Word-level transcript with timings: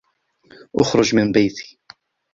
اخرج 0.79 1.15
من 1.15 1.31
بيتي. 1.31 1.79